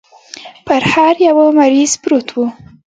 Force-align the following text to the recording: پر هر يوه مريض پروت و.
پر 0.67 0.81
هر 0.93 1.15
يوه 1.27 1.45
مريض 1.59 1.91
پروت 2.03 2.29
و. 2.37 2.39